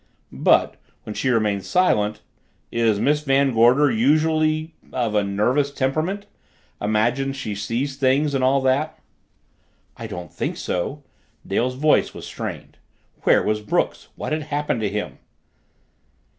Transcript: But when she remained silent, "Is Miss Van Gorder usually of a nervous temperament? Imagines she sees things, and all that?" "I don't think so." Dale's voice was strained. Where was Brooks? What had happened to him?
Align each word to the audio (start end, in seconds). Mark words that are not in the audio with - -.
But 0.31 0.77
when 1.03 1.13
she 1.13 1.29
remained 1.29 1.63
silent, 1.63 2.23
"Is 2.71 2.99
Miss 2.99 3.21
Van 3.21 3.53
Gorder 3.53 3.91
usually 3.91 4.73
of 4.91 5.13
a 5.13 5.23
nervous 5.23 5.69
temperament? 5.69 6.25
Imagines 6.81 7.35
she 7.35 7.53
sees 7.53 7.97
things, 7.97 8.33
and 8.33 8.43
all 8.43 8.61
that?" 8.61 8.97
"I 9.95 10.07
don't 10.07 10.33
think 10.33 10.57
so." 10.57 11.03
Dale's 11.45 11.75
voice 11.75 12.15
was 12.15 12.25
strained. 12.25 12.79
Where 13.25 13.43
was 13.43 13.61
Brooks? 13.61 14.07
What 14.15 14.31
had 14.33 14.41
happened 14.41 14.81
to 14.81 14.89
him? 14.89 15.19